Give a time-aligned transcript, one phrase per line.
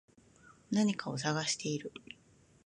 [0.71, 1.91] 何かを探している